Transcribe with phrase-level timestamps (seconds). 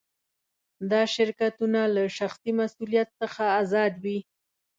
[0.91, 4.19] دا شرکتونه له شخصي مسوولیت څخه آزاد وي.